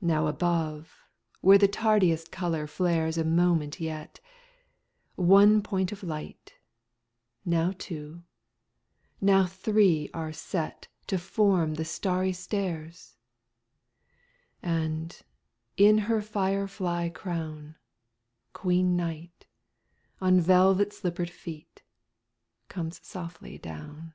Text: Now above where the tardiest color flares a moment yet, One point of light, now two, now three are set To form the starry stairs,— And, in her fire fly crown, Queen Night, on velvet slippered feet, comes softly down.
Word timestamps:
Now 0.00 0.28
above 0.28 0.94
where 1.40 1.58
the 1.58 1.66
tardiest 1.66 2.30
color 2.30 2.68
flares 2.68 3.18
a 3.18 3.24
moment 3.24 3.80
yet, 3.80 4.20
One 5.16 5.60
point 5.60 5.90
of 5.90 6.04
light, 6.04 6.54
now 7.44 7.72
two, 7.76 8.22
now 9.20 9.44
three 9.46 10.08
are 10.14 10.32
set 10.32 10.86
To 11.08 11.18
form 11.18 11.74
the 11.74 11.84
starry 11.84 12.32
stairs,— 12.32 13.16
And, 14.62 15.20
in 15.76 15.98
her 15.98 16.22
fire 16.22 16.68
fly 16.68 17.08
crown, 17.08 17.74
Queen 18.52 18.94
Night, 18.94 19.46
on 20.20 20.38
velvet 20.38 20.92
slippered 20.92 21.30
feet, 21.30 21.82
comes 22.68 23.04
softly 23.04 23.58
down. 23.58 24.14